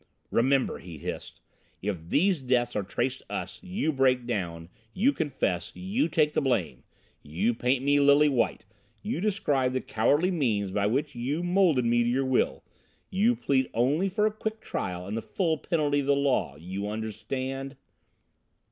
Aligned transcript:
"Remember!" 0.31 0.79
he 0.79 0.97
hissed, 0.97 1.41
"if 1.83 2.09
these 2.09 2.39
deaths 2.39 2.75
are 2.75 2.81
traced 2.81 3.19
to 3.19 3.31
us, 3.31 3.59
you 3.61 3.93
break 3.93 4.25
down 4.25 4.69
you 4.95 5.13
confess 5.13 5.71
you 5.75 6.09
take 6.09 6.33
the 6.33 6.41
blame 6.41 6.81
you 7.21 7.53
paint 7.53 7.83
me 7.83 7.99
lily 7.99 8.27
white 8.27 8.65
you 9.03 9.21
describe 9.21 9.73
the 9.73 9.79
cowardly 9.81 10.31
means 10.31 10.71
by 10.71 10.87
which 10.87 11.13
you 11.13 11.43
moulded 11.43 11.85
me 11.85 12.01
to 12.01 12.09
your 12.09 12.25
will 12.25 12.63
you 13.11 13.35
plead 13.35 13.69
only 13.75 14.09
for 14.09 14.25
a 14.25 14.31
quick 14.31 14.59
trial 14.59 15.05
and 15.05 15.15
the 15.15 15.21
full 15.21 15.55
penalty 15.59 15.99
of 15.99 16.07
the 16.07 16.15
law. 16.15 16.55
You 16.55 16.87
understand?" 16.89 17.77